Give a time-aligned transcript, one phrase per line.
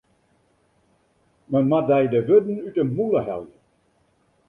[1.51, 3.57] Men moat dy de wurden út 'e mûle helje.